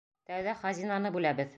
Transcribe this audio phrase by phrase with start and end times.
[0.29, 1.49] Тәүҙә хазинаны бүләбеҙ.